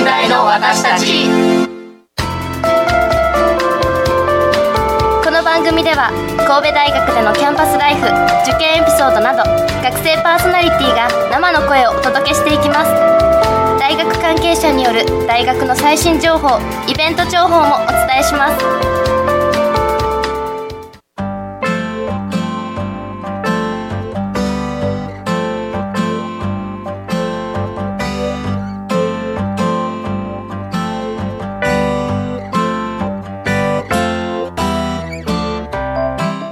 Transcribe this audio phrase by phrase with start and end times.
[0.00, 1.28] 時代の私たち。
[5.22, 6.08] この番組では
[6.48, 8.06] 神戸大学でのキャンパスライフ
[8.48, 9.44] 受験エピソードなど
[9.84, 12.90] 学生パーソナリティが生の声をお届けしていきます。
[13.78, 16.58] 大学関係者による大学の最新情報
[16.88, 19.19] イベント情報もお伝えします。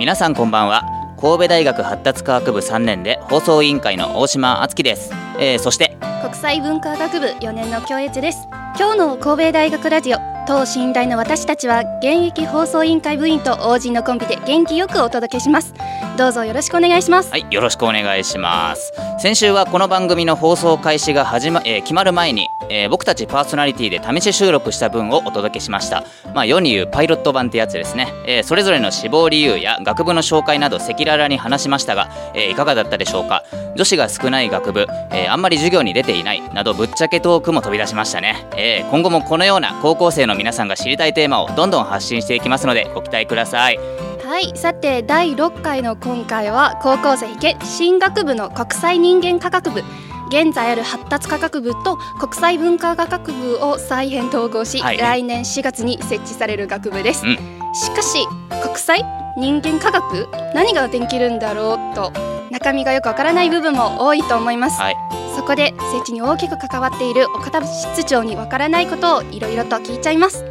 [0.08, 0.84] 皆さんこんばんは。
[1.20, 8.48] 神戸大学発達科学部3年で放送委員会の大島敦樹です、えー、そして国際文化学部4年の教越です。
[8.78, 15.74] 今日の神戸大学ラジオ当信頼の私たちは現役放送委員会部員と OG のコンビで元気よくお届けします。
[16.16, 17.30] どうぞよろしくお願いします。
[17.30, 18.94] はいよろしくお願いします。
[19.18, 26.04] 先週はこの番組の放送開始が始ま、えー決まる前に、えー僕たちパーソナリティで試し収録した分をお届けしました。
[26.34, 33.44] まあ世に言うパイロット版ってやつですね、えーそれぞれの志望理由や学部の紹介など赤裸々に話しましたが、えーいかがだったでしょうか？
[33.76, 43.78] 女子が少ない学部、えあんまり授業に出ていないなどぶっちゃけトークも飛び出しましたね、え今後もこのような高校生の皆さんが知りたいテーマをどんどん発信していきますのでご期待ください。
[43.78, 49.82] はいさて第6回の今回は高校生系進学部の国際人間科学部。
[50.28, 54.98] 現在ある発達科学部と国際文化学部を再編統合し、はい。
[54.98, 57.36] 来年4月に設置される学部です、うん。
[57.74, 58.26] しかし
[58.62, 59.04] 国際
[59.36, 62.12] 人間科学何ができるんだろうと
[62.50, 64.96] 中身がよくわからない部分も多いと思います、はい。
[65.36, 70.44] そこで設置に大きく関わっている岡田室長にわからないことをいろいろと聞いちゃいます。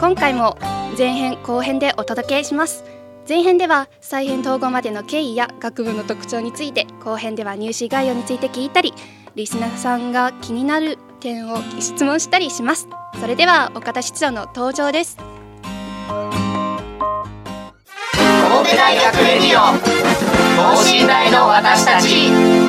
[0.00, 0.56] 今回も
[0.96, 2.84] 前編後編でお届けします
[3.28, 8.94] 前編では再編統合までの経緯や学部の特徴について後編では入試概要について聞いたり
[9.34, 12.88] リスナーさんが気になる点を質問したりします。
[13.20, 15.16] それでは岡田室長の登場です。
[15.16, 15.26] 神
[18.70, 19.60] 戸大学レディオ
[20.56, 22.67] 等身大の私たち。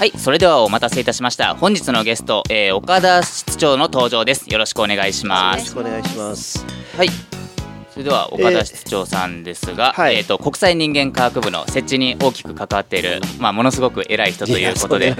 [0.00, 1.54] はい、それではお待たせいたしました。
[1.54, 4.50] 本日のゲスト、えー岡田室長の登場です。
[4.50, 5.58] よろしくお願いします。
[5.58, 6.64] よろしくお願いします。
[6.96, 7.08] はい。
[7.90, 15.14] それでは岡田室長さんですが、はいえっ、と国際人間科学部の設置に大きく関わっている、まあものすごく偉い人ということで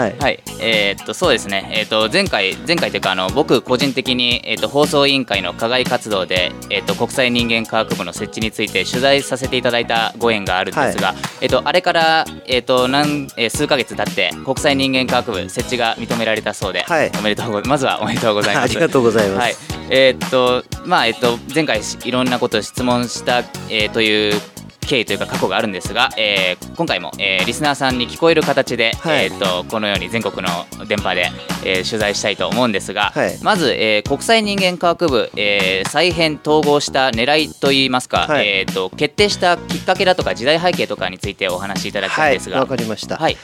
[0.00, 0.16] ははい。
[0.18, 18.64] はい、えーっとそうですね、えーっと前回前回というかあの僕個人的にえーっと放送委員会の課外活動でえーっと国際人間科学部の設置について取材させていただいたご縁があるんですが、えーっとあれからえーっと何えー数ヶ月経って国際人間科学部設置が認められたそうで、はいおめでとうごまずはおめでとうございます。
[18.70, 19.40] ありがとうございます。
[19.40, 19.54] はい、
[19.90, 23.38] えーっとまあえーっと前回しいろんなことを質問した、
[23.68, 24.40] えーという
[24.80, 29.26] 経緯というか過去があるんですが、えー今回も、えーリスナーさんに聞こえる形で、はい。
[29.26, 31.30] えーっとこのように全国の電波で、
[31.64, 33.38] えー取材したいと思うんですが、はい。
[33.42, 38.48] まず、えー国際人間科学部、えー再編統合した狙いといいますか、はい。
[38.48, 43.16] えーっと決定したきっかけだとか時代背景とかについてお話しいただきたいんですが、わかりました。
[43.16, 43.36] はい。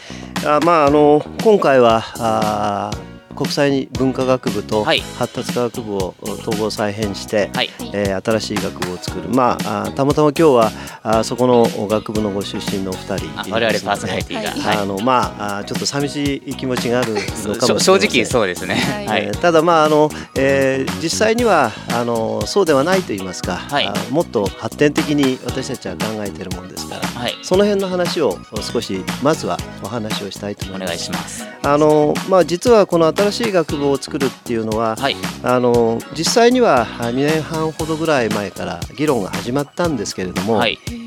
[0.45, 9.29] あまああの今回はあー国際文化学部とはい発達科学部を統合再編して、はいえー新しい学部を作る。
[9.29, 17.81] まああーたまたま今日はあーそこの学部のご出身のお二人あ我々パーソナリティが、あのまあちょっと寂しい気持ちがあるのかもしれません。
[17.81, 18.75] 正直そうですね。
[18.75, 30.89] はいはいえーただまああの、えー実際にはあのそうではないと言いますか、はいもっと発展的に私たちは考えているもんですからはい、その辺の話を少しまずはお話をしたいと思おいます。
[30.89, 31.45] 願いします。
[31.63, 35.17] あのまあ、実はこの新しい学部を作るっていうのは、はい。
[35.43, 41.06] あの実際には2年半ほどぐらい前から議論が始まったんですけれども、はい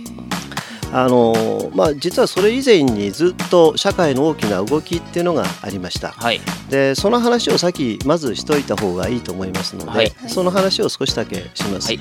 [0.92, 6.10] あのまあ、実はそれ以前にずっと社会の大きな動きっていうのがありました。
[6.10, 11.88] はいでその話を先まずしといた方がいいと思いますので、はいその話を少しだけします。
[11.88, 12.00] はい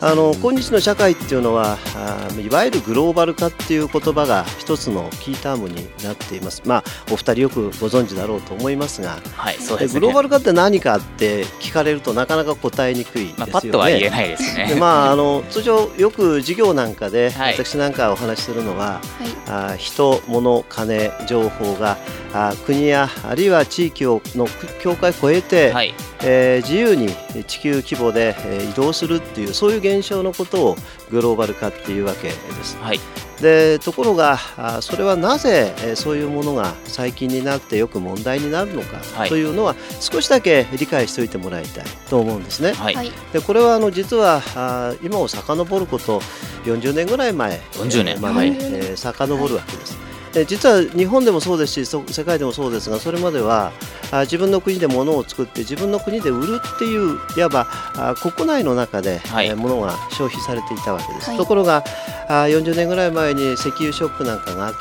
[0.00, 6.62] あの今日の社会っていうのはあいわゆるグローバル化っていう言葉が一つのキータームになっています。
[6.66, 10.00] まあお二人よくご存知だろうと思いますが、はいそうですね。
[10.00, 13.52] グローバル化って何かって聞かれるとなかなか答えにくいですよね。
[13.52, 14.66] まあパッとは言えないですね。
[14.68, 19.74] でまあ、あの通常よく授業なんかで、はい私なんかお話しするのは、はい。
[19.74, 21.98] あ人物金情報が
[22.32, 24.46] あ国やあるいは地域をの
[24.80, 25.94] 境界を越えて、はい。
[26.22, 27.08] えー自由に
[27.44, 30.76] 地球規模で、えー移動するっていうそういう現象のことを
[31.10, 32.34] グローバル化っていうわけで
[32.64, 32.76] す。
[32.80, 33.00] はい
[33.40, 39.28] でところがあそれはなぜえーそういうものが最近になってよく問題になるのかはい。
[39.28, 42.72] というのは少しだけ理解しておいてもらいたいと思うんですね。
[42.72, 43.12] はい、はい。
[43.32, 46.20] でこれはあの実は今を遡ること
[46.64, 47.60] 40年ぐらい前。
[47.72, 48.14] 40年。
[48.14, 49.98] えーまで、はいえー遡るわけです。
[50.34, 53.72] で実は日本でもそうですしそ世界でもそうですがそれまでは
[54.10, 57.66] あ自分の国で物を作って自分の国で売るっていういわば
[57.96, 59.46] あ国内の中で、はい。
[59.46, 61.30] えー物が消費されていたわけです。
[61.30, 61.38] はい。
[61.38, 61.84] ところが
[62.28, 64.78] あ40年ぐらい前に石油ショックなんかがあって、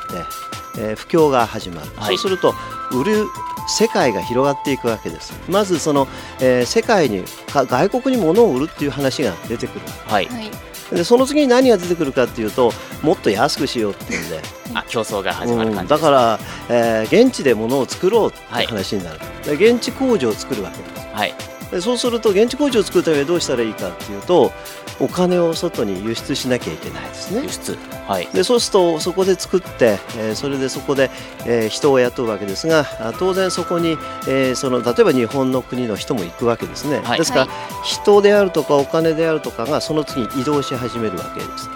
[0.79, 2.17] えー不況が始まる、はい。
[2.17, 2.55] そうすると
[2.91, 3.25] 売る
[3.67, 5.33] 世界が広がっていくわけです。
[5.49, 6.07] まずその、
[6.41, 9.81] えー世界にか外国に物を売るっていう話が出てくる。
[10.05, 12.71] はい、はいでその次に何が出てくるかっていうと
[13.01, 14.39] もっと安くしようっていうんで、
[14.73, 16.39] あ競争が始まるうん感じです、だから、
[16.69, 18.65] えー現地で物を作ろうってはい。
[18.65, 19.19] 話になる、
[19.57, 21.07] で現地工場を作るわけです。
[21.13, 21.33] はい。
[21.71, 24.51] でそうすると現地工場を作るためにどうしたらいいかっていうと
[24.99, 27.41] お金を外に輸出しなきゃいけないですね。
[27.43, 27.77] 輸出。
[28.07, 28.27] はい。
[28.27, 31.09] でそうするとそこで作って、えーそれでそこで、
[31.45, 33.97] えー人を雇うわけですがあ当然そこに、
[34.27, 37.17] えーその例えば日本の国の人も行くわけですね、はい。
[37.19, 37.47] ですから、
[37.83, 41.69] 人であるとかお金であるとかがその次に移動し始めるわけです。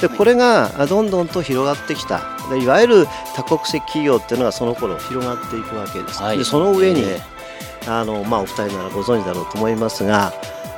[0.00, 2.20] でこれがあどんどんと広がってきた。
[2.50, 6.22] でいわゆる多国籍企業っていうのがその頃広がっていくわけです。
[6.22, 6.38] はい。
[6.38, 7.20] でその上に、え
[7.88, 10.32] あのまあ、お二人ならご存知だろうと思いますが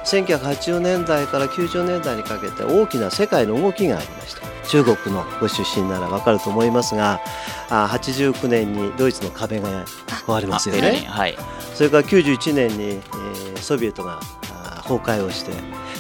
[0.09, 4.49] 1980年代から90年代にかけて大きな世界の動きがありました。
[4.69, 7.21] 中国のご出身ならわかると思いますが
[7.71, 9.87] あ89年にドイツの壁が
[10.27, 11.07] 壊れーますよね。
[11.09, 11.37] はい。
[11.75, 14.21] それから91年に、えーソビエトが
[14.51, 15.53] あ崩壊をして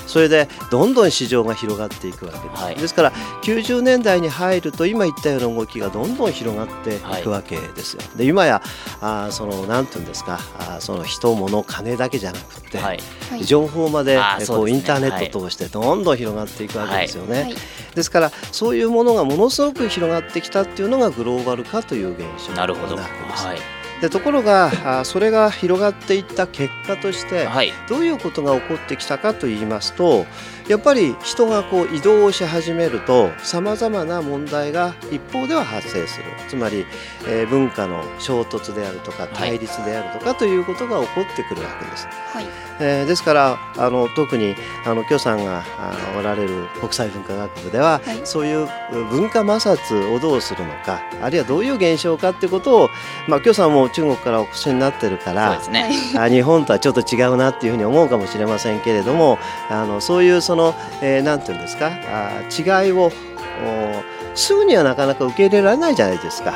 [0.09, 2.75] それでどんどん市場が広がっていくわけです、はい。
[2.75, 3.13] ですから
[3.43, 7.23] 90年代に入ると今言ったような動きがどんどん広がっていはい。
[7.23, 8.63] くわけですよ、で今や
[9.01, 13.01] あーそのなんていうんですかあーその人物金だけじゃなくて、はい。
[13.31, 13.45] はい。
[13.45, 17.55] 情報までこうインターネットを通してどんどん広がっていくわけですよね、はい。
[17.95, 27.73] ですからそういうものがものすごく広がってきたっていうのがグローバル化という現象なるほどわけです、はいでところがそれが広がっていった結果として、はい。
[27.89, 30.27] どういうことが起こってきたかと言いますと
[30.69, 36.25] やっぱり人がこう移動をし始めるとさまざまな問題が一方では発生する。
[36.49, 36.85] つまり、
[37.27, 42.07] えー文化の衝突であるとか対立であるとかということが起こってくるわけです。
[42.07, 42.47] はい。
[42.81, 44.55] えーですからあの特に
[44.85, 48.21] あの許さんがあおられる国際文化学部では、はい。
[48.25, 48.69] そういう
[49.11, 52.91] 文化摩擦をどうするのかあるいはどういう現象かっていうことを、
[53.27, 59.39] まあ、許さんも中国からお越しになってるからそうですね、あ日本とはちょっと違うなっていうふうに思うかもしれませんけれども
[59.71, 60.58] あのそういうその、
[61.03, 62.41] えーなんていうんですかあ
[62.83, 63.11] 違いをお
[64.35, 66.55] すぐにはなかなか受け入れられないじゃないですか。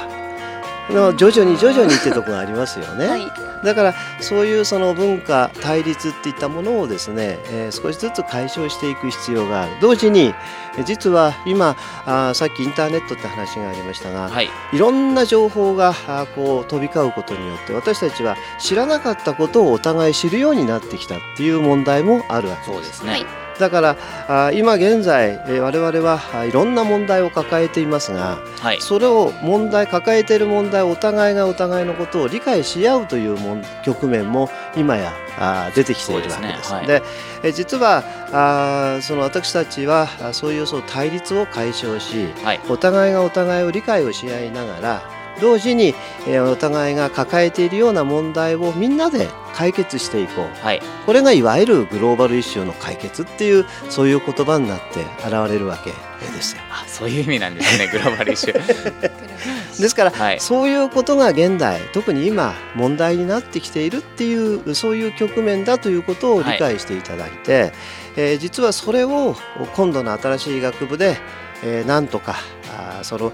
[0.88, 3.06] でも徐々に徐々にってところがありますよね。
[3.08, 3.22] はい
[3.62, 10.34] だからそういうその文化対立っていったものをですね、えー少しずつ解消していく必要がある同時に
[10.76, 22.72] えー実は今あーさっきインターネットって話がありましたが、はいいろんな情報があーこう飛び交うことによって私たちは知らなかったことをお互い知るようになってきたっていう問題もあるわけです。
[22.72, 23.96] そうですね、はいだか
[24.28, 28.80] ら今現在、えー我々はいろんな問題を抱えていますがはい。
[28.80, 33.36] それを問題抱えている問題をお互いがお互いのことを理解し合うという
[33.84, 35.12] 局面も今や
[35.74, 36.56] 出てきているわけです。
[36.58, 37.02] ですね。
[37.42, 37.52] はい。
[37.52, 38.02] 実は
[38.32, 42.60] あーその私たちはあそういうその対立を解消しはい。
[42.68, 45.02] お互いがお互いを理解をし合いながら
[45.40, 45.94] 同時に、
[46.26, 50.64] えーお互いが抱えているような問題をみんなで解決していこう。
[50.64, 50.82] はい。
[51.06, 56.62] これがいわゆるグローバルイシューの解決っていうそういう言葉になって現れるわけですよ。
[56.70, 59.10] あそういう意味なんですねグローバルイシュー。
[59.80, 60.40] ですから、はい。
[60.40, 67.72] そういうことが現代特に今問題になってきているっていうそういう局面だということを理解していただいて、
[68.16, 69.34] えー実はそれを
[69.74, 71.16] 今度の新しい学部で、
[71.64, 72.36] えーなんとか
[73.02, 73.32] そのお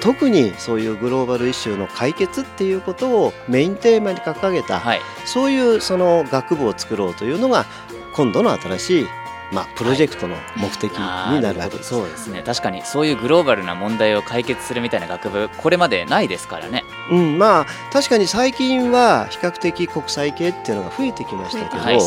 [0.00, 5.00] 特にそういうグローバルイシューの解決っていうことをメインテーマに掲げた、はい。
[5.26, 7.66] そういうその学部を作ろうというのが
[8.14, 9.06] 今度の新しい、
[9.52, 10.98] まあ、プロジェクトの目的に
[11.40, 11.90] なるわけです。
[11.90, 12.42] そうですね。
[12.44, 16.84] 確かにそういうグローバルな問題を解決するみたいな学部これまでないですからね。
[17.10, 21.98] うん、まあ確かに最近は比較的国際系っていうのが増えてきましたけど、はい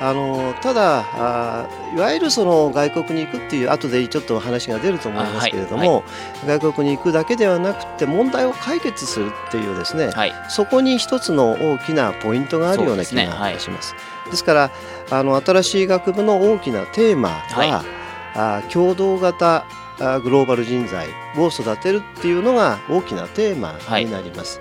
[0.00, 6.04] あのただあいわゆるその外国に行くっていう後でちょっと話が出ると思いますけれども、
[6.44, 10.32] あは外国に行くだけではなくて問題を解決するっていうですね、はい。
[10.48, 13.94] そこに一つの大きなポイントがあるような気がします。
[14.30, 14.70] ですから
[15.10, 17.70] あの新しい学部の大きなテーマは、はい。
[18.34, 19.66] あ共同型
[20.00, 24.60] あグローバル人材を育てるっていうのが大きなテーマになります。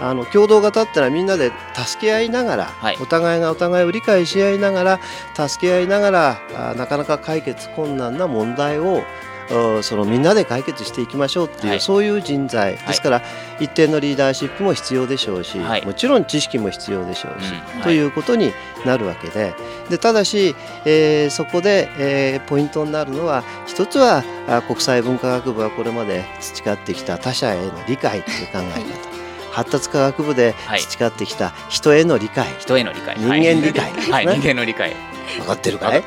[0.00, 2.98] あの共同型ってのはみんなで助け合いながら、はい。
[3.00, 5.00] お互いがお互いを理解し合いながら
[5.48, 9.02] 助け合いながらあなかなか解決困難な問題を
[9.48, 11.80] おそのみんなで解決していきましょうっていう、はい。
[11.80, 12.76] そういう人材。
[12.78, 13.22] ですから、
[13.60, 15.86] 一定のリーダーシップも必要でしょうし、はい。
[15.86, 17.82] もちろん知識も必要でしょうし、うん。
[17.82, 18.52] ということに
[18.84, 19.54] なるわけで。
[19.88, 29.15] でただし、えーそこで、えーポイントになるのは一つはあ国際文化学部はこれまで培ってきた他者への理解という考え方、
[29.56, 30.80] 発達科学部ではい。
[30.80, 33.16] 培ってきた人への理解、人への理解。
[33.16, 33.90] 人間理解。
[34.12, 34.34] はい、ね。
[34.34, 34.94] 人間の理解。
[35.38, 36.02] 分かってるかい？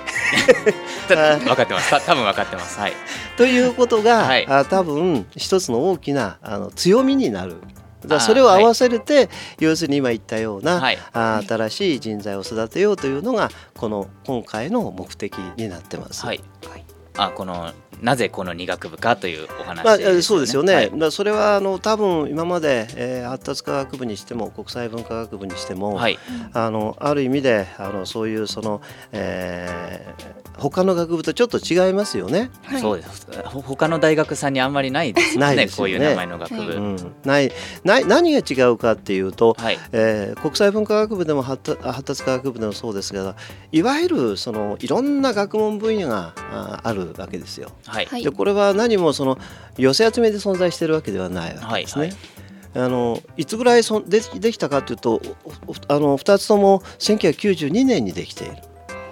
[1.07, 1.89] た 分かってます。
[1.89, 2.79] た多分分かってます。
[2.79, 2.93] はい。
[3.37, 4.45] ということが、はい。
[4.47, 7.55] あ多分一つの大きなあの強みになる。
[8.05, 9.29] だそれを合わせるて、
[9.59, 10.97] 要するに今言ったような、はい。
[11.47, 16.23] 新しい人材を育てようというのがこの今回の目的になってます。
[16.23, 16.43] はい
[17.21, 17.71] あこの
[18.01, 21.11] なぜこの二学部かというお話まあ、そうですよね、はい。
[21.11, 26.17] それはあの多分今まで、えー発達科学部にしても国際文化学部にしても、はい。
[26.53, 32.51] あのある意味であのそういうその、えー他の学部とちょっと違いますよね。
[32.63, 32.81] はい。
[32.81, 33.27] そうです。
[33.45, 35.93] ほ他の大学さんにあんまりないですよねないですよね。
[35.93, 37.51] こういう名前の学部、はいうん、ない
[37.85, 39.79] ない何が違うかっていうと、はい。
[39.93, 43.35] えー国際文化学部でも発達発達科学部でもそうですが
[43.71, 47.71] いわゆるそのいろんな学問分野がああるわけですよ。
[47.85, 49.37] はいはいでこれは何もその
[49.77, 52.07] 寄せ集めで存在しているわけではないわけですね。
[52.07, 52.17] はい
[52.75, 55.21] あのいつぐらいそんでできたかというと
[55.87, 58.57] あの2つとも1992年にできている。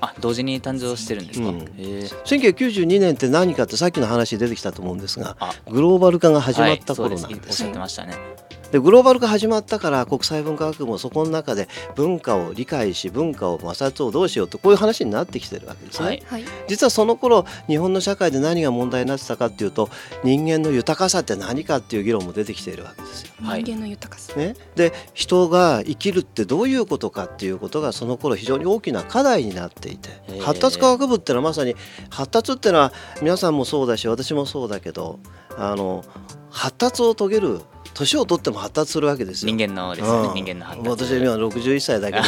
[0.01, 1.57] あ同時に誕生してるんですか、うん。
[1.57, 1.99] へえ。
[2.25, 5.53] 1992年って何かってさっきの話に出てきたと思うんですがあ。
[5.69, 7.57] グローバル化が始まった頃はいなんです。
[7.57, 8.47] そうおっしゃってましたね。
[8.71, 16.05] でグローバル化始まったから国際文化学部もそこの中で文化を理解し文化を摩擦をどうしようとこういう話になってきてるわけですね。
[16.05, 16.23] はい。
[16.25, 16.43] はい。
[16.67, 19.89] 実はその頃日本の社会で何が問題になってたかっていうと
[20.23, 23.33] 人間の豊かさって何かっていう議論も出てきているわけですよ。
[23.41, 23.63] はい。
[23.63, 24.33] 人間の豊かさ。
[24.35, 30.09] ね、で人が生きるってどういうことかっていうことがその頃非常に大きな課題になっていて。
[30.29, 30.41] へー。
[30.41, 31.75] 発達科学部ってのはまさに
[32.09, 35.19] 発達ってのは皆さんもそうだし私もそうだけど
[35.57, 36.03] あの
[36.49, 37.61] 発達を遂げる
[37.93, 39.51] 年を取っても発達するわけですよ。
[39.51, 40.33] 人間のですよね、うん。
[40.35, 41.05] 人間の発達。
[41.05, 42.25] 私は今61歳だけど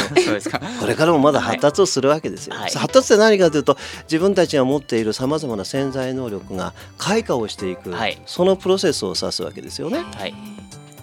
[0.80, 2.56] これからもまだ発達をするわけですよ。
[2.56, 2.70] はい。
[2.72, 8.20] 発達って何かというと自分たちが持っているさまざまな潜在能力が開花をしていく、はい。
[8.26, 10.04] そのプロセスを指すわけですよね。
[10.16, 10.34] はい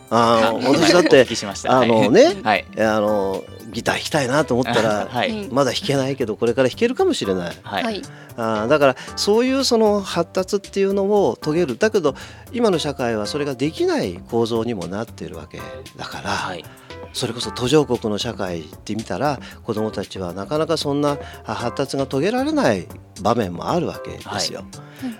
[0.09, 1.25] あの私だっおて
[1.67, 2.65] あのね、はい。
[2.77, 5.29] あのギター弾きたいなと思ったら、はい。
[5.29, 7.55] うんまだ弾けないけどこれから弾けるかもしれない。
[7.63, 8.01] はい、はい。
[8.37, 11.77] あーだからそういうその発達っていうのを遂げる。
[11.77, 12.15] だけど
[12.51, 15.59] 今の社会はそれができない構造にもなっているわけ
[15.97, 16.63] だから、はい
[17.13, 22.87] それこそ途上国の社会って見たら子どもたちはなかなかそんなあ発達が遂げられない
[23.21, 24.63] 場面もあるわけですよ。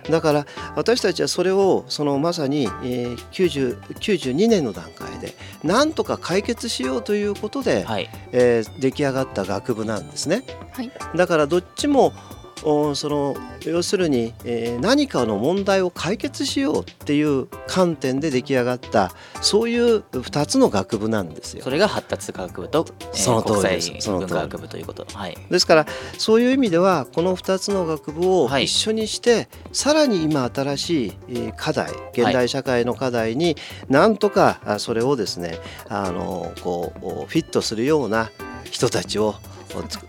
[0.09, 10.43] だから私たちはそれをそのまさに、えー、90 92年の段階でなんとか解決しようということで、はいえー出来上がった学部なんですね。
[10.71, 13.35] はいだからどっちもおその
[13.65, 19.11] 要するに、えー何かの問題を解決しようっていう観点で出来上がった
[19.41, 21.63] そういう2つの学部なんですよ。
[21.63, 21.69] そ。
[21.69, 24.05] れが発達科学部と、えーその通り国です。
[24.07, 25.05] 際文化学部ということ。
[25.13, 25.37] はい。
[25.49, 25.85] ですから
[26.17, 28.65] そういう意味ではこの2つの学部をはい。
[28.65, 33.55] 一緒にして、さらに今新しいえー課題現代社会の課題に
[33.89, 35.59] なんとかあそれをですね
[35.89, 38.29] あのこうフィットするような
[38.71, 39.35] 人たちを
[39.75, 39.99] おつ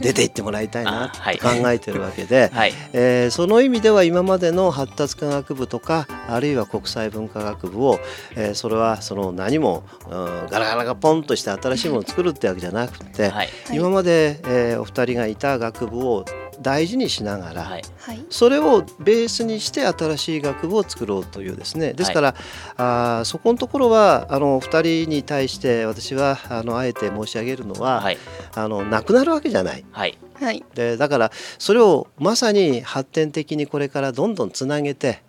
[0.00, 1.38] 出ていってもらいたいなあはい。
[1.38, 2.72] と考えてるわけで、 はい。
[2.92, 7.98] えーその意味では今までの発達科学部とかあるいは国際文化学部を、
[8.36, 13.48] えーそれはその何も、うんガラガラがポンとして新しいものを作るってわけじゃなくて、はい。
[13.72, 16.24] 今まで、えーお二人がいた学部を
[16.60, 17.82] 大事にしながら、はい。
[17.98, 18.24] はい。
[18.30, 21.92] それをベースにして新しい学部を作ろうというですね。
[21.92, 22.34] ですから、
[22.76, 28.18] あーそこのところはあの二人に対して私はあのあえて申し上げるのは、はい。
[28.54, 29.84] あのなくなるわけじゃない。
[29.90, 30.18] はい。
[30.34, 30.64] はい。
[30.74, 35.22] でだからそれをまさに発展的にこれからどんどんつなげて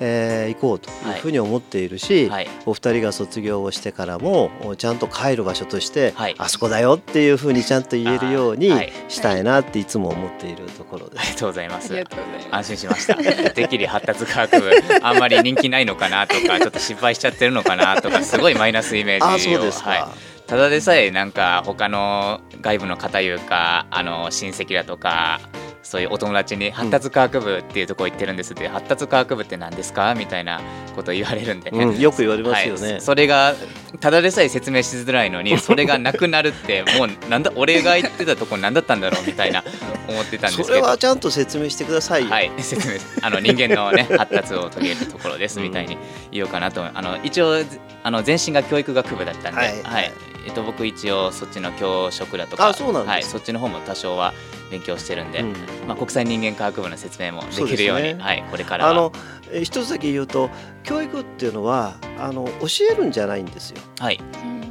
[0.00, 2.48] えー行こうというふうに思っているし、はい。
[2.66, 6.34] お二人が卒業をしてからもおちゃんと帰る場所として、はい。
[6.38, 8.70] あそこだよっていうふうにちゃんと言えるように
[9.08, 11.20] したいなっていつも思っているところです。
[11.20, 11.92] ありがとうございます。
[11.92, 12.48] ありがとうございます。
[12.54, 13.50] 安心しました。
[13.50, 14.70] てっきり発達科学部
[15.02, 19.56] あんまり人気ないのかなとかちょっと失敗しちゃってるのかなとかすごいマイナスイメージを。
[19.56, 20.04] あそうですか、はい。
[20.46, 25.40] ただでさえなんか他の外部の方いうかあの親戚だとか
[25.82, 30.14] そういうお友達に発達科学部っていうところ行ってるんですって、発達科学部って何ですか？
[30.14, 30.60] みたいな
[30.94, 32.92] こと言われるんでね、うんよく言われますよね。
[32.92, 33.00] はい。
[33.00, 33.54] それが
[34.00, 39.64] ただでさえ説明しづらいのに それがなくなるってもうなんだ俺が言ってたとこ何だったんだろうみたいな
[40.08, 40.68] 思ってたんですけど。
[40.68, 42.30] それはちゃんと説明してくださいよ。
[42.30, 45.98] はい、説明あの人間の、ね、発達を遂げるところですみたいに
[46.30, 47.62] 言おうかなとあの一応
[48.02, 54.32] あの前身が教育学部だったんで、ははいいえっと僕一応そっちの教職だとかあそはい、そっちの方も多少は
[54.70, 55.52] 勉強してるんで、うん
[55.86, 59.12] まあ国際人間科学部の説明もできるようにはいこれからはあの
[59.50, 60.50] えー一つだけ言うと
[60.82, 63.78] 教育っていうのはあの教えるんじゃないんですよ。
[63.98, 64.20] はい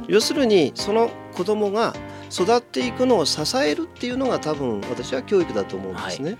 [0.08, 1.94] 要するにその子供が
[2.30, 6.36] 育っていくのを支えるっていうのが多分私は教育だと思うんですね。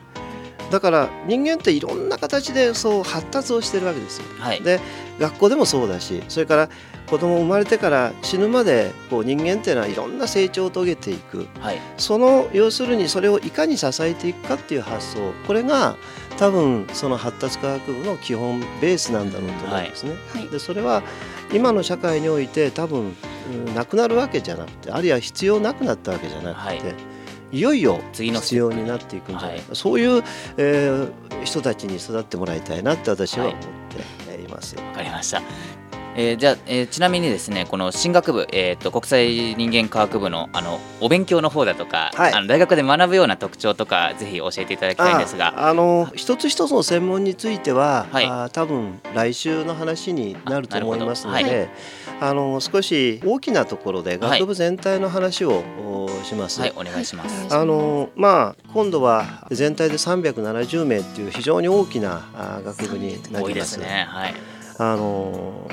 [0.73, 4.25] だから人間っていろんな形でそう発達をしてるわけですよ。
[4.38, 4.62] はい。
[4.62, 4.81] で
[5.21, 6.71] 学校でもそうだしそれから
[7.07, 11.47] 子供生まれてから死ぬまでこう人間っていうのはいろんな成長を遂げていく。
[11.61, 11.81] はい。
[11.99, 15.33] その要するにそれをいかに支えていくかっていう発想。
[15.47, 15.97] これが
[16.38, 20.14] 多分その発達科学部の基本ベースなんだろうと思うんですね。
[20.33, 20.49] はい。
[20.49, 21.02] でそれは
[21.52, 26.95] 今の社会において多分、うんなくなるわけじゃなくてあるいは必要なくなったわけじゃなくて、は
[27.52, 30.23] いい、よいよ次の必要になっていくんじゃないか、はそういう、
[30.56, 31.12] えー
[31.44, 33.66] 人たちに育ってもらいたいなって私は思って
[34.30, 34.76] えーいます。
[34.76, 35.42] わかりました。
[36.16, 51.69] えーじゃあ、えーちなみにですねこの進学部、えー、と国際人間科学部のあのお勉強の方だとか、はいあの大学で学ぶような特徴とかぜひ教えていただきたいんですがああの一つ一つの専門については、はいあ多分来週の話になると思いますのあなるで
[52.21, 56.61] あ、の少し大きなところではい学部全体の話を、おします。
[56.61, 57.54] はいお願いします。
[57.54, 63.81] あのまあ今度は全体で370名っていう非常に大きなあ学部にな多いでりますす。
[63.81, 64.07] ね。
[64.09, 64.35] はい。
[64.78, 65.69] あの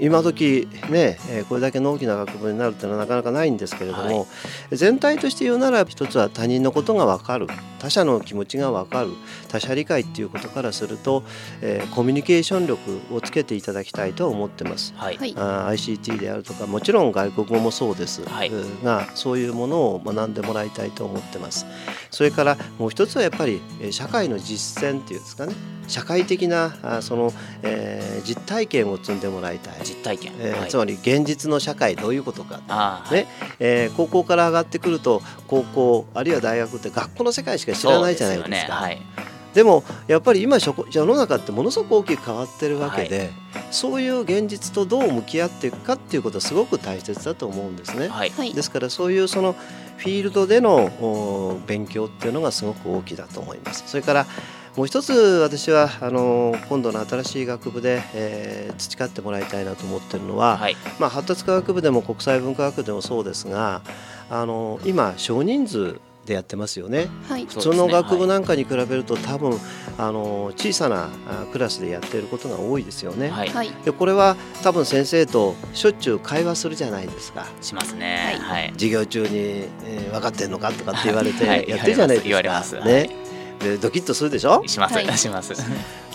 [0.00, 4.26] 今時ね、えーこれだけの大きな学部になるっていうのはなかなかないんですけれども、
[4.70, 7.46] 全体として言うなら一つは他人のことが分かる。
[7.78, 9.08] 他者の気持ちが分かる。
[9.48, 11.22] 他者理解っていうことからすると、
[11.60, 12.80] えーコミュニケーション力
[13.12, 14.92] をつけていただきたいと思ってます。
[14.96, 15.16] はい。
[15.16, 15.34] はい。
[15.36, 18.48] あー ICT であるとかもちろん外国語もそうです、はい。
[18.48, 18.84] うん。
[18.84, 21.66] がそういうものを学んでもらいたいと思ってます。
[22.10, 25.54] それからもう一つはやっぱりえー社会の実践っていうんですかね。
[25.88, 30.32] 社会的なその、えー実体験を積んでもらいたい、実体験。
[30.38, 33.26] えーはいつまり現実の社会どういうことかあーね
[33.58, 38.88] えー高校から上がってくると高校あるいは大学って学校の世界しか知らないじゃないですか。
[39.54, 43.30] でもやっぱり今世世の中ってものすごく大きく変わってるわけで、
[43.72, 48.06] そういう現実とどう向き合っていくかっていうことはすごく大切だと思うんですね。
[48.06, 48.30] はい。
[48.30, 49.56] はいですからそういうその
[49.96, 53.82] フィールドでのお勉強っていうのがすごく大きいだと思います。
[53.88, 54.26] それから
[54.76, 60.76] もう一つ私はあの今度の新しい学部で、えー培ってもらいたいなと思ってるのは、はい。
[60.98, 63.82] まあ、発達科学部でも国際文化学部でもそうですが
[64.30, 67.08] あの今少人数でやってますよね。
[67.28, 69.58] はい普通の学部なんかに比べると、多分
[69.98, 73.28] あの小さなあクラスでやっていることが多いですよね。
[73.28, 73.48] はい。
[73.48, 77.46] はいでこれは多分先生としょっちゅう会話するじゃないですか。
[77.60, 78.38] しますね。
[78.40, 78.70] はい。
[78.74, 82.28] 授業中に、えー分かってんのかとかって言われてはいやってるじゃないですか。
[82.28, 83.10] 言われます言わね。
[83.60, 84.62] でドキッとするでしょ？
[84.66, 84.94] します。
[84.94, 85.52] はいします。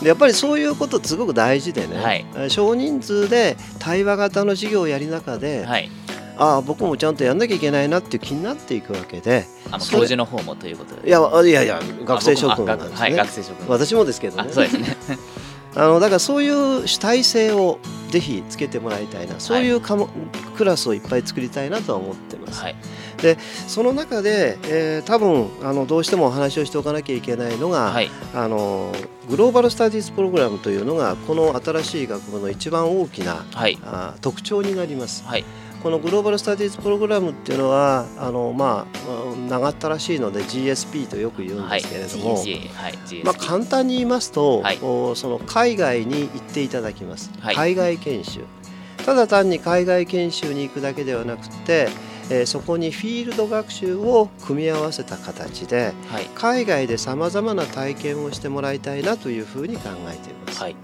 [0.02, 5.90] でやっぱりそういうことすごく大事でね、はいえー少人数で対話型の授業をやり中で、はい。
[6.38, 11.08] ああ僕もちゃんとやんなきゃいけないなっていう気になっていくわけであの教授の方もということで。
[11.08, 13.14] いやあいやいや学生諸君なんですね、はい。
[13.14, 13.68] 学生諸君。
[13.70, 14.98] 私もですけどあねそうですね。
[15.78, 17.80] あのだからそういう主体性を
[18.10, 20.08] ぜひつけてもらいたいなそういうかも、
[20.58, 22.76] クラスをいっぱい作りたいなとは思ってます、はい。
[23.68, 28.10] その中で、えー多分あのどうしてもお話をしておかなきゃいけないのが、はい。
[28.34, 28.92] あの
[29.30, 33.78] グローバル・スタディーズ・プログラムというのがこの新しい学部の一番大きなはい。
[33.84, 35.46] あ特徴になりますはい。
[35.84, 42.44] このグローバル・スタディーズ・プログラムっていうのはあの、まあ、うん長ったらしいので GSP とよく言うんですけれども、はい。
[42.44, 48.42] GSP まあ、簡単に言いますと、はいおその海外に行っていただきます、はい海外研修
[49.06, 51.90] ただ単に海外研修に行くだけではなくて、
[52.30, 56.26] えーそこにフィールド学習を組み合わせた形ではい。
[56.36, 60.76] 海外でさまざまな体験をしてもらいたいなというふうに考えています、はい。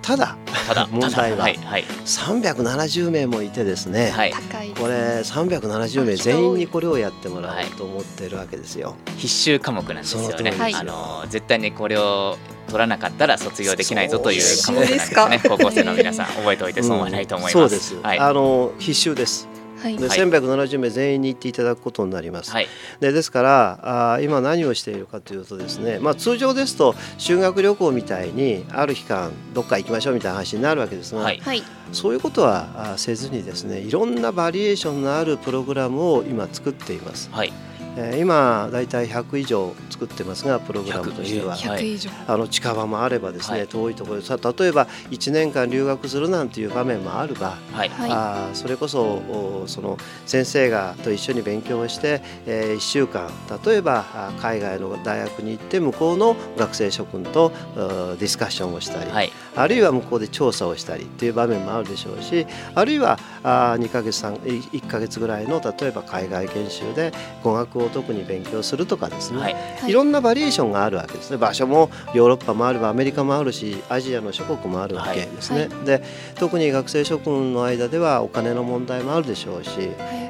[0.00, 1.56] ただただ、 問題ははい。
[1.56, 1.84] はい。
[2.04, 4.32] 370名もいてですね、はい。
[4.78, 8.96] これ370名全員にこれをやってもらおうと思っているわけですよ。
[9.16, 10.52] 必修科目なんですよね。
[10.74, 15.40] あの絶対にこれを取らなかったら卒業できないぞという科そう目なんですね。
[15.48, 17.52] 高校生の皆さん覚えておいて損はないと思います。
[17.52, 18.18] そうです、はい。
[18.18, 19.51] あの必修です
[19.82, 22.68] はいで、はい1170名全員に行っていただくことになります、はい。
[23.00, 31.40] でですからあー今何をしているかというとですね、まあ、通常ですと修学旅行みたいにある期間どっか行きましょうみたいな話になるわけですが、はい。
[31.40, 37.52] はいそういうことはせずにですねいろんなバリエーションのあるプログラムを今作っています、はい。
[37.96, 41.54] えー今だいたい100以上作作ってますがプログラムとしては。
[41.56, 43.68] 100以上、あの近場もあればですね、はい。
[43.68, 44.26] 遠いところで。
[44.26, 47.88] さ例えば1年間留学するなんていう場面もあれば、はい。
[47.88, 48.10] はい。
[48.10, 53.30] あーそれこそおその先生がと一緒に勉強をして、え1週間
[53.64, 57.78] 例えばあ海外の大学に行って向こうの学生諸君とう
[58.18, 59.32] ディスカッションをしたり、はい。
[59.54, 69.54] あるいは向こうで調査をしたりっていう場面もあるでしょうしあるいはあ2ヶ月3 1ヶ月ぐらいの例えば海外研修で語学を特に勉強するとかですね、はい。
[69.54, 69.90] はい。
[69.90, 71.36] いろんなバリエーションがあるわけですね。
[71.36, 76.02] 場所もヨーロッパもあればアメリカもあるしアジアの諸国もあるわけですね、はで
[76.36, 79.70] 特に学生諸君の間ではお金の問題もあるでしょうし、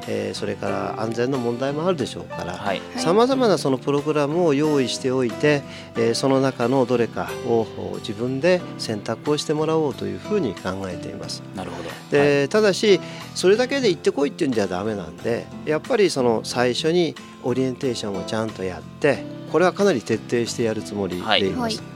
[0.08, 2.80] えーそれから安全の問題もあるでしょうからはい。
[2.96, 5.62] さまざまなそのプログラムを用意しておいて、
[5.96, 7.66] えーその中のどれかを
[7.98, 11.42] 自分で選択をしてもらおうというふうに考えています。
[11.54, 11.90] なるほど。
[12.10, 13.00] でただし
[13.34, 21.78] それだけで行ってこいっていうんじゃダメなんでやっぱりその最初にオリエンテーションをちゃんとやってこれはかなり徹底してやるつもりでいます。
[21.78, 21.92] はい。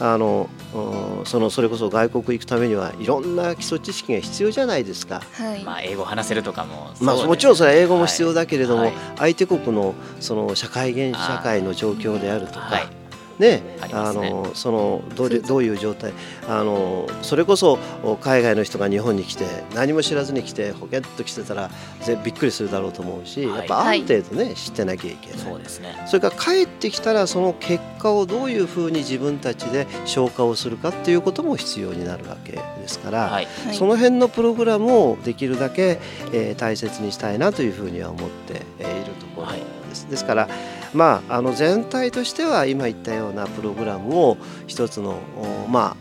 [0.00, 5.22] あのうんそのそれこそ外国行くためにはいろんな基礎知識が必要じゃないですか。
[5.32, 8.92] はい、まあ英語話せるとかもまあ、もちろんそれは英語も必要だけれども、はい。
[9.18, 13.01] 相手国のその社会現社会の状況であるとか、はい
[13.42, 13.62] ね。
[13.92, 16.12] あのそのどれどういう状態。
[16.48, 23.58] あのそれこそお海外の人が日本に来て何も知らずに来てほけっと来てたらぜびっくりするだろうと思うし、はい。
[23.58, 25.38] やっぱある程度ね、知ってなきゃいけない。
[25.38, 26.02] そうですね。
[26.06, 33.40] それから帰ってきたらその結果をどういうふうに自分たちで消化をするかっていうことも必要になるわけですから、
[33.72, 35.98] その辺のプログラムをできるだけ、
[36.32, 40.06] えー大切にしたいなというふうには思ってえーいるところです。
[40.08, 40.48] ですから、
[40.94, 45.18] まあ、あの全体としては今言ったようなプログラムを一つの、
[45.64, 45.96] おま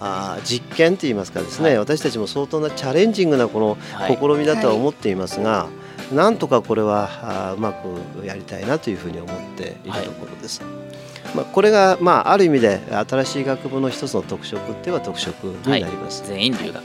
[0.00, 5.68] あ、あー実験といいますかですね、はい私たちも相当なチャレンジングなこのはい試みだとは思っていますが、
[6.12, 10.62] なんとかこれはあーうまくやりたいなというふうに思っているところです。
[11.34, 16.24] まあ、これが、まあ、ある意味で新しい学部の一つの特色っては特色になります。
[16.26, 16.82] 全員留学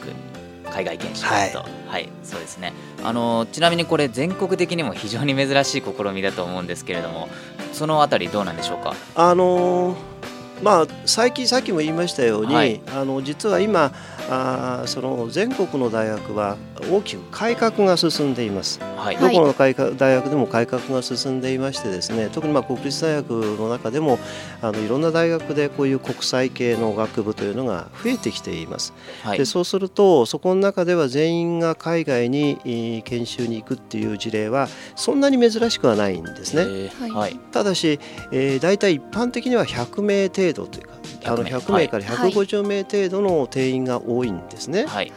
[0.78, 1.68] 海外研修とはい。
[1.88, 2.74] はい、そうですね。
[3.04, 7.30] あのちなみにこれ全国的にも非常に珍しい試みだと思うんですけれども
[7.74, 8.94] そのあたりどうなんでしょうか？
[9.16, 10.17] あのー
[10.62, 13.92] まあ、最近さっきも言いましたように、はいあの実は今
[14.30, 16.58] あーその全国の大学は
[16.92, 18.80] 大きく改革が進んでいます。
[18.80, 24.20] はいはいどこの改革大学でも改革が進んでいましてですね特にまあ国立大学の中でも
[24.62, 28.94] あのいろんな大学でこういう国際系の学部というのが増えてきています。
[29.24, 36.90] はいでそうするとそこの中では全員が海外にえー研修に行くっていう事例はそんなに珍しくはないんですね。
[37.14, 38.00] はいただし、
[38.32, 40.94] えー、大体一般的には100名程度というか
[41.26, 44.86] あの100名100名から150名程度の定員が多いんですね。
[44.86, 45.12] はい。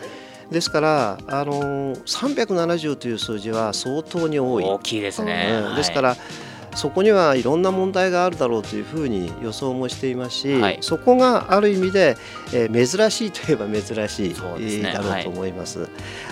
[0.51, 4.65] ですから、あのー370という数字は相当に多い。
[4.65, 5.77] 大きいですね、うん。
[5.77, 6.17] ですから、
[6.75, 10.79] そこにはいろんな問題があるだろうというふうに予想もしていますし、はい。
[10.81, 12.17] そこがある意味で、
[12.53, 14.35] えー珍しいといえば珍しい、
[14.83, 14.93] ね。
[14.93, 15.89] だろうと思います。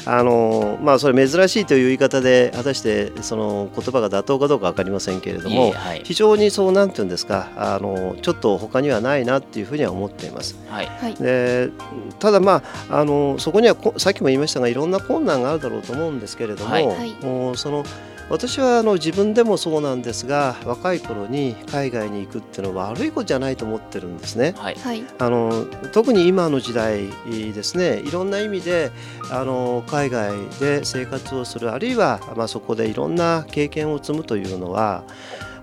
[0.07, 6.03] あのまあそれ珍しいという言い方で果たしてその言葉が妥当かどうか分かりませんけれどもはい。
[6.05, 7.51] 非常にそうなんていうんですか？
[7.57, 10.57] あのちょっと他にはないなっていうふうには思っています。
[10.69, 10.87] はい。
[10.87, 11.15] はい。
[11.15, 11.71] で
[12.19, 16.87] ただまああのそこにはこさっきも言いましたがいろんな困難があるだろうと思うんですけれども、はい。
[16.87, 17.13] はい。
[17.23, 17.85] もうその
[18.31, 24.55] 私はあの自分でもそうなんですが若い頃に海外に行くっていうのは悪いことじゃないと思ってるんですね。
[24.57, 24.75] はい。
[24.75, 25.05] はい。
[25.19, 28.91] あの特に今の時代ですねいろんな意味で
[29.31, 35.05] あの海外で生活をするあるいは、まあ、そこでいろんな経験を積むというのは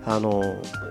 [0.04, 0.42] あの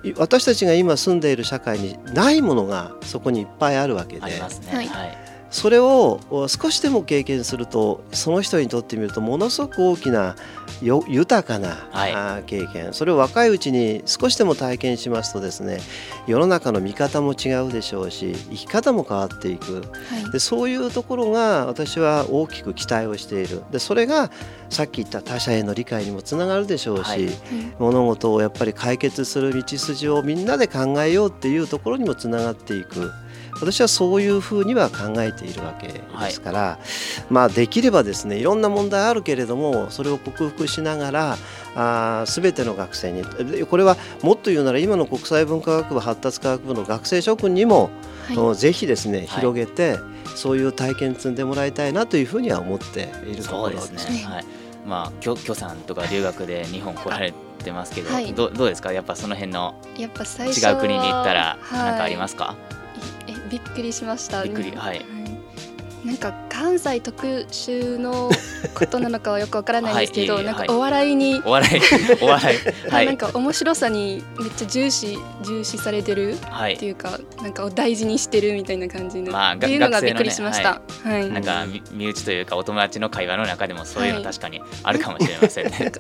[0.04, 4.22] い私たちが今住んでいる社会にないものがそこにいっぱいあるわけで。
[4.24, 4.74] ありますね。
[4.74, 4.88] はい。
[4.88, 5.25] はい
[5.56, 10.36] それをお少しでも経験するとその人にとってみるとものすごく大きな
[10.82, 12.94] よ豊かな、経験。
[12.94, 15.80] それを若いうちに少しでも体験しますとですね
[16.28, 19.76] 世の中の見方も違うでしょうし生き方も変わっていく。
[19.76, 19.82] は
[20.28, 20.32] い。
[20.34, 23.64] でそういうところが私は大きく期待をしている。
[23.72, 24.32] でそれが
[24.70, 27.30] さっき言った他者への理解にもつながるでしょうし、はい。
[27.80, 33.14] 物事をやっぱり解決する道筋をみんなで考えようっていうところにもつながっていく
[33.60, 36.80] 私はそういうふうには考えているわけですから、
[37.30, 41.38] まあできればですねいろんな問題あるけれどもそれを克服しながら
[41.76, 47.90] あー全ての学生にでこれはもっと言うなら今の国際文化学部発達科学部の学生諸君にも、
[48.28, 48.56] はい。
[48.56, 49.28] ぜひですねはい。
[49.28, 50.00] 広げて、
[50.36, 54.12] そういう体験積んでもらいたいなというふうには思っているところですす。
[54.12, 54.24] ね。
[54.26, 54.46] はい。
[54.86, 58.34] まあきょきょさんとか留学で日本来られてますけど、はい。
[58.34, 58.92] どどうですか？
[58.92, 62.85] やっぱその辺のやっぱ最初違う国に行ったらはい何かありますか、え
[63.50, 64.44] びっくりしました。
[64.44, 65.06] びっくりはい。
[66.06, 68.30] なんか関西特集の
[68.76, 71.82] ことなのかはよくわからないんですけど、はいなんかお笑いに、お笑い
[72.22, 73.14] お笑い はない。
[73.14, 76.74] んか面白さにめっちゃ重視重視されてるはい。
[76.74, 80.80] っていうか、なんかを大事にしてるみたいな感じで、まあっていうのがびっくりしました。
[81.04, 81.28] はい。
[81.28, 84.26] なんかみ身内というかお友達の会話の中でもそういうのはい。
[84.26, 85.78] 確かにあるかもしれませんね。
[85.80, 86.00] なんか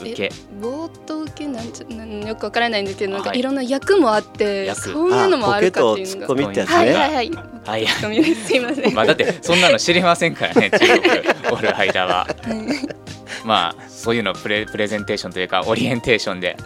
[0.00, 0.34] 受け受け。
[0.60, 3.38] 冒頭受けなんちゃなんよくわからないんですけどなんかはい。
[3.38, 4.80] いろんな役もあって、役。
[4.92, 6.26] そういうのもあるかっていうのが。
[6.26, 6.76] ボケとツッコミってやつね。
[6.76, 7.30] はいはいはい。
[7.64, 7.86] はい。
[7.86, 8.46] ツッコミです。
[8.46, 12.26] すいません、まあだってそんなの知りませんからね 中国おる間は。
[13.44, 16.56] まあそういうのプレプレゼンテーションというかオリエンテーションで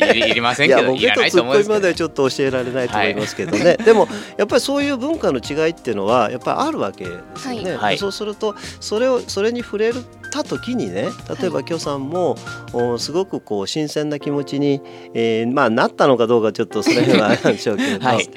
[0.00, 3.56] いりいりませんいやボケけどいらとツッコミないと思うんですけどまではちょっと教えられないと思いますけど。
[3.56, 7.98] ね、でもやっぱりそういう文化の違いっていうのはやっぱりあるわけですよね、はい。
[7.98, 9.92] そうするとそれをそれに触れ
[10.30, 11.08] た時にね
[11.40, 12.36] 例えば許さんも、
[12.72, 14.80] おすごくこう新鮮な気持ちに、
[15.14, 18.28] えーまあ、なったのかどうかちょっとその辺はあれなんでしょうけれども、 はい。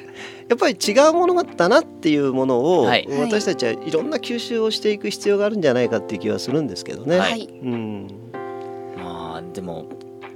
[0.49, 3.07] やっぱり違うものだなっていうものを、はい。
[3.09, 7.17] 私たちはいろんな吸収をしていく必要があるんじゃないかっていう気はするんですけどね。
[7.17, 7.31] はい。
[7.31, 8.07] はいうん。
[8.97, 9.85] まあでも、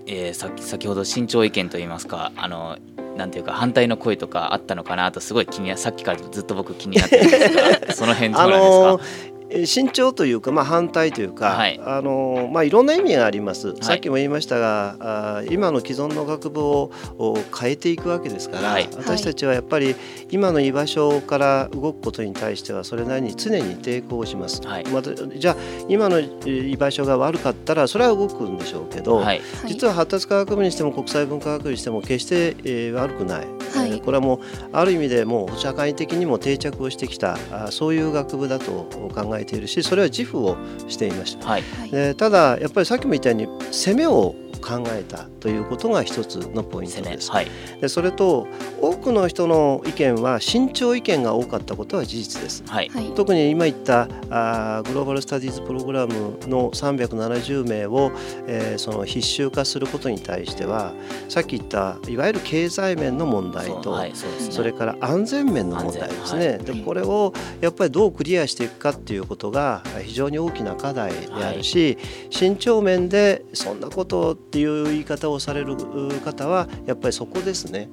[0.08, 2.78] えー、さ先ほど慎重意見といいますかあの
[3.18, 7.56] なんていうか反対の声とかあったのかなとすごい気になさっきからずっと僕気になってるんです
[7.88, 9.02] が その辺どうあなんですか、のー
[9.34, 9.35] え
[9.66, 11.80] 慎重というか、まあ、反対というか、はい。
[11.84, 18.90] あのーまあ、いろんな意味があります、さっきも言いましたがあー今の既存の学部をお変えていくわけですから、はい。
[18.98, 19.96] 私たちはやっぱり
[20.30, 24.88] 今の居場所から動くことに対してはそれなりに常に抵抗します、はい。
[24.88, 25.56] またじゃあ
[25.88, 29.26] 今のえー居場所が悪かったらそれは動くんでしょうけど、はい。
[29.26, 29.42] はい。
[29.68, 33.92] 実は発達科学部にしても国際文化学部にしても決して、えー悪くない、はい。
[33.92, 34.40] えーこれはもう
[34.74, 41.48] ある意味でもう社会的にも定着をしてきたあそういう学部だと考えているしそれは自負をしていました。
[41.48, 47.32] はいでただやっぱりさっきも言ったように攻めを考えたということが一つのポイントです。
[47.32, 47.48] はい。
[47.80, 48.48] でそれと
[48.82, 52.64] 多くの人の意見は慎重意見が多かったことは事実です。
[52.68, 52.90] はい。
[52.90, 53.14] はい。
[53.16, 58.12] 特に今言ったあーグローバル・スタディーズ・プログラムの370名を、
[58.48, 60.94] えーその必修化することに対しては
[61.30, 64.16] さっき言ったいわゆる経済面の問題と、はいね。
[64.52, 71.98] それから安全面の問題ですね、安でこれをやっぱりどうクリアしていくかっていうことが非常に大きな課題であるし、
[72.30, 75.76] 慎重面でそんなことっていう言い方をされる
[76.24, 77.90] 方はやっぱりそこですね。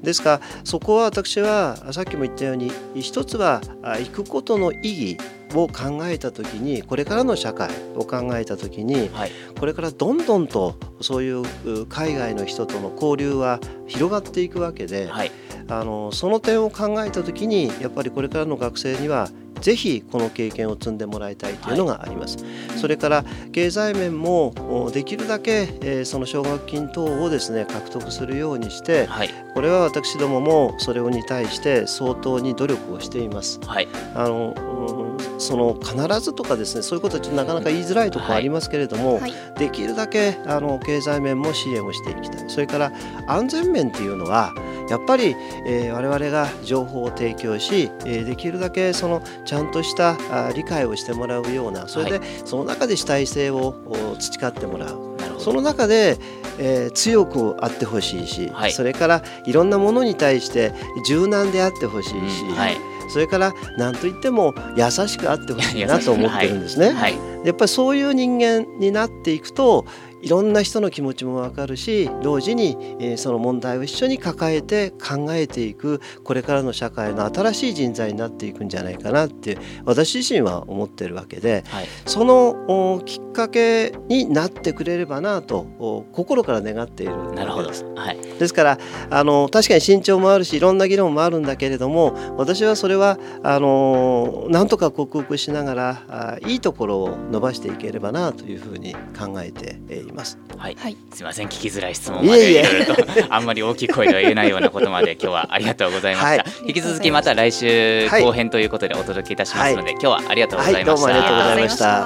[0.00, 5.18] ですからそこは私はさっきも言ったように一つはあ行くことの意義
[5.54, 15.32] を考えた時にこれからの社会を考えた時にはいこれからどんどんとそういうう海外の人との交流は広がっていくわけで、はい
[15.66, 19.30] あのその点を考えた時にやっぱりこれからの学生には
[19.64, 22.36] ぜひこの経験を積んでもらいたいというのがあります。
[22.76, 24.48] それから経済面も
[24.84, 29.30] おできるだけ、えーその奨学金等をですね獲得するようにしてはい。
[29.54, 33.58] これは私どももそれに対して相当に努力をしています。
[33.64, 33.88] はい。
[34.14, 39.32] あのうんその必ずとかですねそういうことはちょっとなかなか言いづらいところはありますけれども、はい。
[39.58, 42.50] できるだけあの経済面も支援をしていきたい。
[42.50, 42.92] それから
[43.26, 44.52] 安全面っていうのは
[44.88, 45.34] やっぱり、
[45.66, 55.14] えー我々が情報を提供し、えーできるだけそのちゃんとしたあ理解をしてもらうようなそれで、はその中で主体性をお培ってもらう。
[55.38, 56.18] その中で、
[56.58, 58.72] えー強くあってほしいし、はい。
[58.72, 60.72] それからいろんなものに対して
[61.06, 62.76] 柔軟であってほしいし、うんはい。
[63.10, 66.90] それから何といっても優しくあってほしいなと思ってるんですね。
[66.96, 67.18] はい。
[67.44, 69.84] やっぱりそういう人間になっていくと
[70.24, 81.86] いろんな人の気持ちもわかるし同時に、えーその問題を一緒に抱えて考えていくこれからの社会の新しい人材になっていくんじゃないかなって私自身は思ってるわけではい。
[82.06, 87.68] そのおきっかけになってくれればなとお心から願っているなるほど。
[87.68, 87.84] です。
[87.94, 88.18] はい。
[88.18, 88.78] ですから
[89.10, 100.38] あの確かに慎重もあるしいろんな議論もあるんだけれども私はそれはあのなんとか克服しながらあいいところを伸ばしていければなというふうに考えてえーいます。
[100.56, 100.76] はい。
[100.78, 100.96] はい。
[101.12, 101.48] すみません。
[101.48, 106.44] 聞きづらい質問までいろいろと あんまり大きい声では言えないようなことまで今日はありがとうございました、はい。
[106.66, 108.22] 引き続きまた来週はい。
[108.22, 112.04] 後編ということでお届けいたしますので、今日はありがとうございました、はいどうもありがとうございました。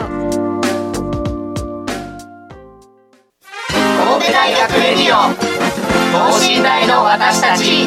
[4.18, 5.58] 神戸大学レディオ
[6.12, 7.86] 等身大の私たち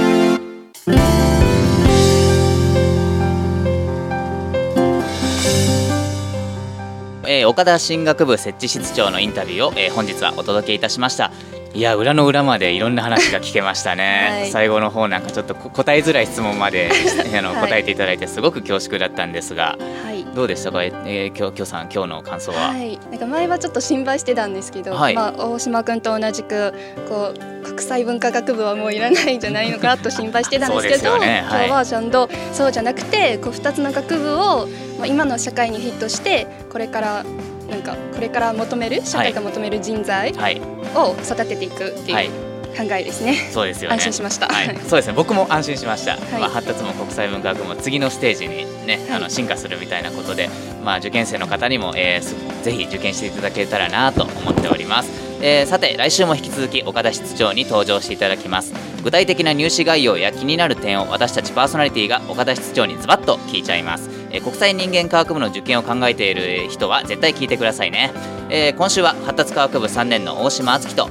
[7.31, 11.31] えー岡田進学部設置室長のインタビューを、えー本日はお届けいたしました。
[11.73, 14.51] いや裏の裏までいろんな話が聞けましたね、 はい。
[14.51, 16.91] 最後の方なんかちょっとこ答えづらい質問まで
[17.33, 17.69] あの、 はい。
[17.69, 20.71] 答えていただいてすごく恐縮だったんですがはいどうでした？
[20.71, 25.13] か、えー、きょきょさん今日の感想は、はい、なんか前はちょっと心配してたんですけど、はい。
[25.13, 26.73] まあ大島君と同じく
[27.09, 31.41] こう国際文化学部はもういらないんじゃないのかと心配してたんですけど、よね。
[31.41, 31.67] はい。
[31.67, 34.67] 今日はちゃんとそうじゃなくてこう二つの学部を
[34.97, 37.23] まあ今の社会にフィットしてこれから
[37.69, 40.61] なんかこれから求める社会が求める人材はい。
[40.95, 42.27] を育てていくってはい。
[42.27, 43.35] いう考えですね。
[43.51, 43.95] そうですよね。
[43.95, 44.47] 安心しました。
[44.47, 45.13] はい、 そうですね。
[45.15, 46.19] 僕も安心しました、い。
[46.39, 49.17] まあ、発達も国際文化学も次のステージにね、はい。
[49.17, 50.49] あの進化するみたいなことで、
[50.83, 55.09] まあ、受験生の方にも、えーすぜひ受験していただけたらなと思っております、
[55.41, 58.73] えーさて来週も引き続き岡田室長に登場していただきます。
[59.03, 68.11] 具体的な入試概要や気になる点を私たちパーソナリティが岡田室長にズバッと聞いちゃいます、えー国際人間科学部の受験を考えている人は絶対聞いてくださいね、
[68.49, 71.09] えー今週は発達科学部3年の大島敦樹と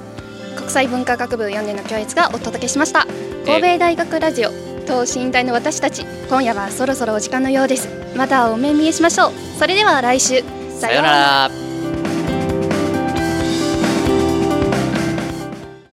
[0.56, 3.06] 国際文化学部4年の教室がお届けしました。
[3.46, 4.50] 神戸大学ラジオ
[4.86, 7.88] 等身大の私たち今夜はそろそろお時間のようです。
[8.16, 9.32] またお目見えしましょう。
[9.58, 10.42] それでは来週。
[10.80, 11.69] さようなら